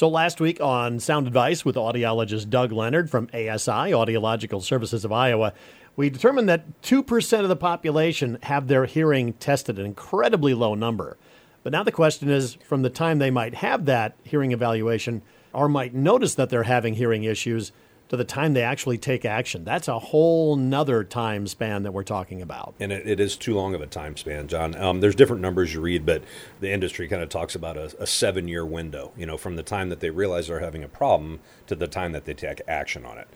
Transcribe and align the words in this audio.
So 0.00 0.08
last 0.08 0.40
week 0.40 0.62
on 0.62 0.98
Sound 0.98 1.26
Advice 1.26 1.62
with 1.62 1.76
audiologist 1.76 2.48
Doug 2.48 2.72
Leonard 2.72 3.10
from 3.10 3.28
ASI, 3.34 3.92
Audiological 3.92 4.62
Services 4.62 5.04
of 5.04 5.12
Iowa, 5.12 5.52
we 5.94 6.08
determined 6.08 6.48
that 6.48 6.80
2% 6.80 7.42
of 7.42 7.50
the 7.50 7.54
population 7.54 8.38
have 8.44 8.66
their 8.66 8.86
hearing 8.86 9.34
tested, 9.34 9.78
an 9.78 9.84
incredibly 9.84 10.54
low 10.54 10.74
number. 10.74 11.18
But 11.62 11.72
now 11.72 11.82
the 11.82 11.92
question 11.92 12.30
is 12.30 12.54
from 12.66 12.80
the 12.80 12.88
time 12.88 13.18
they 13.18 13.30
might 13.30 13.56
have 13.56 13.84
that 13.84 14.16
hearing 14.24 14.52
evaluation 14.52 15.20
or 15.52 15.68
might 15.68 15.92
notice 15.92 16.34
that 16.36 16.48
they're 16.48 16.62
having 16.62 16.94
hearing 16.94 17.24
issues, 17.24 17.70
to 18.10 18.16
the 18.16 18.24
time 18.24 18.54
they 18.54 18.62
actually 18.62 18.98
take 18.98 19.24
action. 19.24 19.64
That's 19.64 19.86
a 19.86 19.98
whole 20.00 20.56
nother 20.56 21.04
time 21.04 21.46
span 21.46 21.84
that 21.84 21.92
we're 21.92 22.02
talking 22.02 22.42
about. 22.42 22.74
And 22.80 22.90
it, 22.90 23.06
it 23.06 23.20
is 23.20 23.36
too 23.36 23.54
long 23.54 23.72
of 23.72 23.80
a 23.80 23.86
time 23.86 24.16
span, 24.16 24.48
John. 24.48 24.74
Um, 24.74 25.00
there's 25.00 25.14
different 25.14 25.42
numbers 25.42 25.72
you 25.72 25.80
read, 25.80 26.04
but 26.04 26.24
the 26.58 26.72
industry 26.72 27.06
kind 27.06 27.22
of 27.22 27.28
talks 27.28 27.54
about 27.54 27.76
a, 27.76 27.94
a 28.00 28.08
seven 28.08 28.48
year 28.48 28.66
window, 28.66 29.12
you 29.16 29.26
know, 29.26 29.36
from 29.36 29.54
the 29.54 29.62
time 29.62 29.90
that 29.90 30.00
they 30.00 30.10
realize 30.10 30.48
they're 30.48 30.58
having 30.58 30.82
a 30.82 30.88
problem 30.88 31.38
to 31.68 31.76
the 31.76 31.86
time 31.86 32.10
that 32.10 32.24
they 32.24 32.34
take 32.34 32.60
action 32.66 33.06
on 33.06 33.16
it. 33.16 33.28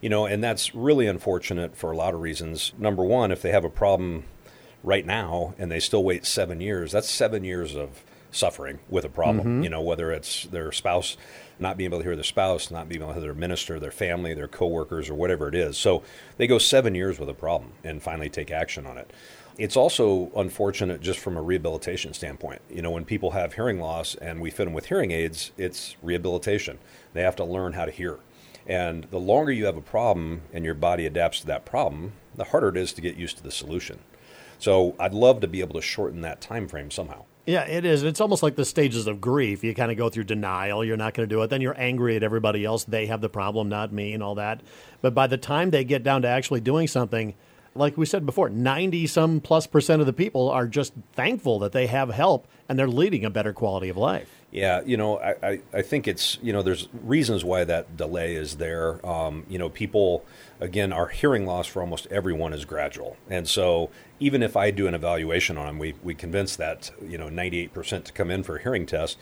You 0.00 0.08
know, 0.08 0.24
and 0.24 0.42
that's 0.42 0.74
really 0.74 1.06
unfortunate 1.06 1.76
for 1.76 1.92
a 1.92 1.96
lot 1.96 2.14
of 2.14 2.20
reasons. 2.22 2.72
Number 2.78 3.04
one, 3.04 3.32
if 3.32 3.42
they 3.42 3.50
have 3.50 3.66
a 3.66 3.70
problem 3.70 4.24
right 4.82 5.04
now 5.04 5.54
and 5.58 5.70
they 5.70 5.78
still 5.78 6.02
wait 6.02 6.24
seven 6.24 6.58
years, 6.62 6.92
that's 6.92 7.10
seven 7.10 7.44
years 7.44 7.76
of 7.76 8.02
suffering 8.32 8.80
with 8.88 9.04
a 9.04 9.08
problem. 9.08 9.46
Mm-hmm. 9.46 9.62
You 9.62 9.70
know, 9.70 9.82
whether 9.82 10.10
it's 10.10 10.44
their 10.46 10.72
spouse 10.72 11.16
not 11.60 11.76
being 11.76 11.90
able 11.90 11.98
to 11.98 12.04
hear 12.04 12.16
their 12.16 12.24
spouse, 12.24 12.70
not 12.70 12.88
being 12.88 13.00
able 13.00 13.12
to 13.12 13.20
hear 13.20 13.22
their 13.22 13.34
minister, 13.34 13.78
their 13.78 13.92
family, 13.92 14.34
their 14.34 14.48
coworkers, 14.48 15.08
or 15.08 15.14
whatever 15.14 15.48
it 15.48 15.54
is. 15.54 15.78
So 15.78 16.02
they 16.36 16.46
go 16.46 16.58
seven 16.58 16.94
years 16.94 17.20
with 17.20 17.28
a 17.28 17.34
problem 17.34 17.72
and 17.84 18.02
finally 18.02 18.28
take 18.28 18.50
action 18.50 18.84
on 18.84 18.98
it. 18.98 19.10
It's 19.58 19.76
also 19.76 20.32
unfortunate 20.34 21.00
just 21.00 21.18
from 21.18 21.36
a 21.36 21.42
rehabilitation 21.42 22.14
standpoint. 22.14 22.62
You 22.70 22.82
know, 22.82 22.90
when 22.90 23.04
people 23.04 23.32
have 23.32 23.52
hearing 23.52 23.78
loss 23.80 24.14
and 24.16 24.40
we 24.40 24.50
fit 24.50 24.64
them 24.64 24.72
with 24.72 24.86
hearing 24.86 25.12
aids, 25.12 25.52
it's 25.56 25.94
rehabilitation. 26.02 26.78
They 27.12 27.22
have 27.22 27.36
to 27.36 27.44
learn 27.44 27.74
how 27.74 27.84
to 27.84 27.90
hear. 27.90 28.18
And 28.66 29.04
the 29.10 29.20
longer 29.20 29.52
you 29.52 29.66
have 29.66 29.76
a 29.76 29.82
problem 29.82 30.42
and 30.52 30.64
your 30.64 30.74
body 30.74 31.04
adapts 31.04 31.40
to 31.40 31.46
that 31.48 31.64
problem, 31.64 32.12
the 32.34 32.44
harder 32.44 32.68
it 32.68 32.76
is 32.76 32.92
to 32.94 33.02
get 33.02 33.16
used 33.16 33.36
to 33.36 33.42
the 33.42 33.50
solution. 33.50 33.98
So 34.58 34.94
I'd 34.98 35.12
love 35.12 35.40
to 35.40 35.48
be 35.48 35.60
able 35.60 35.74
to 35.74 35.82
shorten 35.82 36.22
that 36.22 36.40
time 36.40 36.68
frame 36.68 36.90
somehow. 36.90 37.24
Yeah, 37.44 37.62
it 37.62 37.84
is. 37.84 38.04
It's 38.04 38.20
almost 38.20 38.42
like 38.42 38.54
the 38.54 38.64
stages 38.64 39.08
of 39.08 39.20
grief. 39.20 39.64
You 39.64 39.74
kind 39.74 39.90
of 39.90 39.98
go 39.98 40.08
through 40.08 40.24
denial. 40.24 40.84
You're 40.84 40.96
not 40.96 41.14
going 41.14 41.28
to 41.28 41.34
do 41.34 41.42
it. 41.42 41.50
Then 41.50 41.60
you're 41.60 41.78
angry 41.78 42.14
at 42.14 42.22
everybody 42.22 42.64
else. 42.64 42.84
They 42.84 43.06
have 43.06 43.20
the 43.20 43.28
problem, 43.28 43.68
not 43.68 43.92
me, 43.92 44.12
and 44.12 44.22
all 44.22 44.36
that. 44.36 44.60
But 45.00 45.12
by 45.12 45.26
the 45.26 45.36
time 45.36 45.70
they 45.70 45.82
get 45.82 46.04
down 46.04 46.22
to 46.22 46.28
actually 46.28 46.60
doing 46.60 46.86
something, 46.86 47.34
like 47.74 47.96
we 47.96 48.06
said 48.06 48.24
before, 48.24 48.48
90 48.48 49.08
some 49.08 49.40
plus 49.40 49.66
percent 49.66 50.00
of 50.00 50.06
the 50.06 50.12
people 50.12 50.50
are 50.50 50.68
just 50.68 50.92
thankful 51.14 51.58
that 51.60 51.72
they 51.72 51.88
have 51.88 52.10
help 52.10 52.46
and 52.72 52.78
they're 52.78 52.88
leading 52.88 53.22
a 53.22 53.28
better 53.28 53.52
quality 53.52 53.90
of 53.90 53.98
life. 53.98 54.30
Yeah, 54.50 54.80
you 54.86 54.96
know, 54.96 55.18
I, 55.18 55.34
I, 55.42 55.60
I 55.74 55.82
think 55.82 56.08
it's, 56.08 56.38
you 56.40 56.54
know, 56.54 56.62
there's 56.62 56.88
reasons 57.02 57.44
why 57.44 57.64
that 57.64 57.98
delay 57.98 58.34
is 58.34 58.56
there. 58.56 59.04
Um, 59.06 59.44
you 59.46 59.58
know, 59.58 59.68
people, 59.68 60.24
again, 60.58 60.90
our 60.90 61.08
hearing 61.08 61.44
loss 61.44 61.66
for 61.66 61.82
almost 61.82 62.06
everyone 62.06 62.54
is 62.54 62.64
gradual. 62.64 63.18
And 63.28 63.46
so 63.46 63.90
even 64.20 64.42
if 64.42 64.56
I 64.56 64.70
do 64.70 64.86
an 64.86 64.94
evaluation 64.94 65.58
on 65.58 65.66
them, 65.66 65.78
we, 65.78 65.92
we 66.02 66.14
convince 66.14 66.56
that, 66.56 66.90
you 67.06 67.18
know, 67.18 67.28
98% 67.28 68.04
to 68.04 68.12
come 68.14 68.30
in 68.30 68.42
for 68.42 68.56
a 68.56 68.62
hearing 68.62 68.86
test 68.86 69.18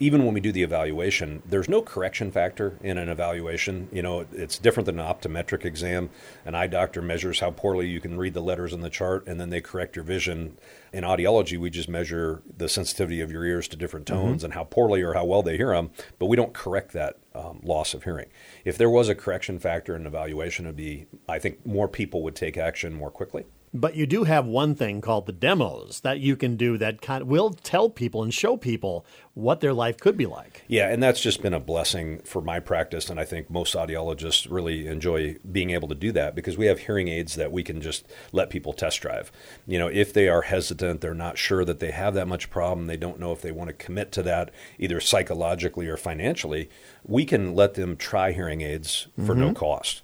even 0.00 0.24
when 0.24 0.34
we 0.34 0.40
do 0.40 0.52
the 0.52 0.62
evaluation, 0.62 1.42
there's 1.46 1.68
no 1.68 1.80
correction 1.80 2.30
factor 2.30 2.78
in 2.82 2.98
an 2.98 3.08
evaluation. 3.08 3.88
You 3.92 4.02
know, 4.02 4.26
it's 4.32 4.58
different 4.58 4.86
than 4.86 4.98
an 4.98 5.06
optometric 5.06 5.64
exam. 5.64 6.10
An 6.44 6.54
eye 6.54 6.66
doctor 6.66 7.00
measures 7.00 7.40
how 7.40 7.52
poorly 7.52 7.88
you 7.88 8.00
can 8.00 8.18
read 8.18 8.34
the 8.34 8.40
letters 8.40 8.72
in 8.72 8.80
the 8.80 8.90
chart, 8.90 9.26
and 9.26 9.40
then 9.40 9.50
they 9.50 9.60
correct 9.60 9.96
your 9.96 10.04
vision. 10.04 10.58
In 10.92 11.04
audiology, 11.04 11.58
we 11.58 11.70
just 11.70 11.88
measure 11.88 12.42
the 12.56 12.68
sensitivity 12.68 12.93
of 13.00 13.30
your 13.32 13.44
ears 13.44 13.68
to 13.68 13.76
different 13.76 14.06
mm-hmm. 14.06 14.20
tones 14.20 14.36
mm-hmm. 14.38 14.46
and 14.46 14.54
how 14.54 14.64
poorly 14.64 15.02
or 15.02 15.14
how 15.14 15.24
well 15.24 15.42
they 15.42 15.56
hear 15.56 15.74
them, 15.74 15.90
but 16.18 16.26
we 16.26 16.36
don't 16.36 16.52
correct 16.52 16.92
that 16.92 17.18
um, 17.34 17.60
loss 17.62 17.94
of 17.94 18.04
hearing. 18.04 18.26
If 18.64 18.78
there 18.78 18.90
was 18.90 19.08
a 19.08 19.14
correction 19.14 19.58
factor 19.58 19.96
in 19.96 20.06
evaluation, 20.06 20.66
it'd 20.66 20.76
be, 20.76 21.06
I 21.28 21.38
think, 21.38 21.64
more 21.66 21.88
people 21.88 22.22
would 22.22 22.36
take 22.36 22.56
action 22.56 22.94
more 22.94 23.10
quickly. 23.10 23.44
But 23.76 23.96
you 23.96 24.06
do 24.06 24.22
have 24.22 24.46
one 24.46 24.76
thing 24.76 25.00
called 25.00 25.26
the 25.26 25.32
demos 25.32 25.98
that 26.00 26.20
you 26.20 26.36
can 26.36 26.56
do 26.56 26.78
that 26.78 27.02
kind 27.02 27.22
of 27.22 27.26
will 27.26 27.50
tell 27.50 27.90
people 27.90 28.22
and 28.22 28.32
show 28.32 28.56
people 28.56 29.04
what 29.34 29.60
their 29.60 29.72
life 29.72 29.98
could 29.98 30.16
be 30.16 30.26
like. 30.26 30.62
Yeah, 30.68 30.88
and 30.90 31.02
that's 31.02 31.20
just 31.20 31.42
been 31.42 31.52
a 31.52 31.58
blessing 31.58 32.20
for 32.20 32.40
my 32.40 32.60
practice. 32.60 33.10
And 33.10 33.18
I 33.18 33.24
think 33.24 33.50
most 33.50 33.74
audiologists 33.74 34.46
really 34.48 34.86
enjoy 34.86 35.38
being 35.50 35.70
able 35.70 35.88
to 35.88 35.94
do 35.96 36.12
that 36.12 36.36
because 36.36 36.56
we 36.56 36.66
have 36.66 36.78
hearing 36.78 37.08
aids 37.08 37.34
that 37.34 37.50
we 37.50 37.64
can 37.64 37.80
just 37.80 38.06
let 38.30 38.48
people 38.48 38.72
test 38.72 39.00
drive. 39.00 39.32
You 39.66 39.80
know, 39.80 39.88
if 39.88 40.12
they 40.12 40.28
are 40.28 40.42
hesitant, 40.42 41.00
they're 41.00 41.12
not 41.12 41.36
sure 41.36 41.64
that 41.64 41.80
they 41.80 41.90
have 41.90 42.14
that 42.14 42.28
much 42.28 42.50
problem, 42.50 42.86
they 42.86 42.96
don't 42.96 43.18
know 43.18 43.32
if 43.32 43.42
they 43.42 43.50
want 43.50 43.70
to 43.70 43.74
commit 43.74 44.12
to 44.12 44.22
that 44.22 44.52
either 44.78 45.00
psychologically 45.00 45.88
or 45.88 45.96
financially, 45.96 46.70
we 47.02 47.23
can 47.24 47.54
let 47.54 47.74
them 47.74 47.96
try 47.96 48.32
hearing 48.32 48.60
aids 48.60 49.08
for 49.16 49.32
mm-hmm. 49.32 49.40
no 49.40 49.52
cost 49.54 50.02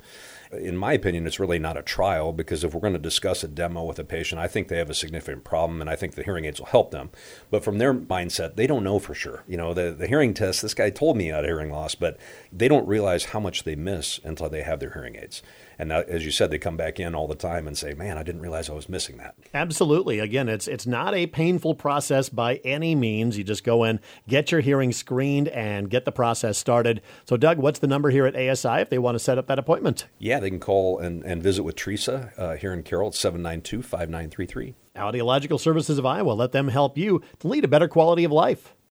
in 0.52 0.76
my 0.76 0.92
opinion, 0.92 1.26
it's 1.26 1.38
really 1.38 1.58
not 1.58 1.76
a 1.76 1.82
trial 1.82 2.32
because 2.32 2.64
if 2.64 2.74
we're 2.74 2.80
going 2.80 2.92
to 2.92 2.98
discuss 2.98 3.44
a 3.44 3.48
demo 3.48 3.84
with 3.84 3.98
a 3.98 4.04
patient, 4.04 4.40
I 4.40 4.48
think 4.48 4.68
they 4.68 4.78
have 4.78 4.90
a 4.90 4.94
significant 4.94 5.44
problem 5.44 5.80
and 5.80 5.88
I 5.88 5.96
think 5.96 6.14
the 6.14 6.24
hearing 6.24 6.44
aids 6.44 6.58
will 6.58 6.66
help 6.66 6.90
them. 6.90 7.10
But 7.50 7.62
from 7.62 7.78
their 7.78 7.94
mindset, 7.94 8.56
they 8.56 8.66
don't 8.66 8.84
know 8.84 8.98
for 8.98 9.14
sure. 9.14 9.44
You 9.46 9.56
know, 9.56 9.74
the, 9.74 9.92
the 9.92 10.08
hearing 10.08 10.34
test, 10.34 10.62
this 10.62 10.74
guy 10.74 10.90
told 10.90 11.16
me 11.16 11.24
he 11.24 11.30
had 11.30 11.44
hearing 11.44 11.70
loss, 11.70 11.94
but 11.94 12.16
they 12.52 12.68
don't 12.68 12.86
realize 12.86 13.26
how 13.26 13.40
much 13.40 13.62
they 13.62 13.76
miss 13.76 14.18
until 14.24 14.48
they 14.48 14.62
have 14.62 14.80
their 14.80 14.92
hearing 14.92 15.16
aids. 15.16 15.42
And 15.80 15.90
that, 15.90 16.10
as 16.10 16.26
you 16.26 16.30
said, 16.30 16.50
they 16.50 16.58
come 16.58 16.76
back 16.76 17.00
in 17.00 17.14
all 17.14 17.26
the 17.26 17.34
time 17.34 17.66
and 17.66 17.76
say, 17.76 17.94
"Man, 17.94 18.18
I 18.18 18.22
didn't 18.22 18.42
realize 18.42 18.68
I 18.68 18.74
was 18.74 18.86
missing 18.86 19.16
that." 19.16 19.34
Absolutely. 19.54 20.18
Again, 20.18 20.46
it's 20.46 20.68
it's 20.68 20.86
not 20.86 21.14
a 21.14 21.26
painful 21.26 21.74
process 21.74 22.28
by 22.28 22.56
any 22.56 22.94
means. 22.94 23.38
You 23.38 23.44
just 23.44 23.64
go 23.64 23.84
in, 23.84 23.98
get 24.28 24.52
your 24.52 24.60
hearing 24.60 24.92
screened, 24.92 25.48
and 25.48 25.88
get 25.88 26.04
the 26.04 26.12
process 26.12 26.58
started. 26.58 27.00
So, 27.24 27.38
Doug, 27.38 27.56
what's 27.56 27.78
the 27.78 27.86
number 27.86 28.10
here 28.10 28.26
at 28.26 28.36
ASI 28.36 28.82
if 28.82 28.90
they 28.90 28.98
want 28.98 29.14
to 29.14 29.18
set 29.18 29.38
up 29.38 29.46
that 29.46 29.58
appointment? 29.58 30.06
Yeah, 30.18 30.39
they 30.40 30.50
can 30.50 30.60
call 30.60 30.98
and, 30.98 31.24
and 31.24 31.42
visit 31.42 31.62
with 31.62 31.76
Teresa 31.76 32.32
uh, 32.36 32.56
here 32.56 32.72
in 32.72 32.82
Carroll 32.82 33.08
at 33.08 33.14
792 33.14 33.82
5933. 33.82 34.74
Audiological 34.96 35.60
Services 35.60 35.98
of 35.98 36.06
Iowa. 36.06 36.32
Let 36.32 36.52
them 36.52 36.68
help 36.68 36.98
you 36.98 37.22
to 37.38 37.48
lead 37.48 37.64
a 37.64 37.68
better 37.68 37.88
quality 37.88 38.24
of 38.24 38.32
life. 38.32 38.74